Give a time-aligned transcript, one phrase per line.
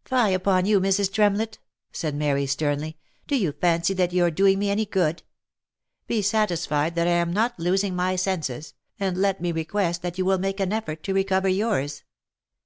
[0.04, 1.10] "Fie upon you, Mrs.
[1.10, 1.56] Tremlett!"
[1.92, 5.22] said Mary, sternly," do you fancy that you are doing me any good?
[6.06, 10.26] Be satisfied that I am not losing my senses, and let me request that you
[10.26, 12.02] will make an effort to recover yours.